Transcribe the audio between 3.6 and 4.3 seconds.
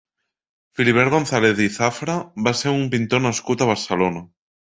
a Barcelona.